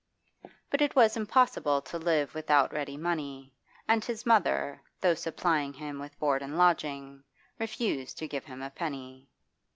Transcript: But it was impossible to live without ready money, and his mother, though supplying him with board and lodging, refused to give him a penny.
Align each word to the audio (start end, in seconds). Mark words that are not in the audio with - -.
But 0.71 0.81
it 0.81 0.95
was 0.95 1.15
impossible 1.15 1.79
to 1.83 1.99
live 1.99 2.33
without 2.33 2.73
ready 2.73 2.97
money, 2.97 3.53
and 3.87 4.03
his 4.03 4.25
mother, 4.25 4.81
though 4.99 5.13
supplying 5.13 5.73
him 5.73 5.99
with 5.99 6.17
board 6.17 6.41
and 6.41 6.57
lodging, 6.57 7.23
refused 7.59 8.17
to 8.17 8.27
give 8.27 8.45
him 8.45 8.63
a 8.63 8.71
penny. 8.71 9.29